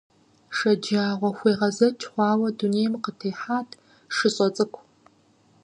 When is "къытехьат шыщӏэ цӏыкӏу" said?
3.03-4.83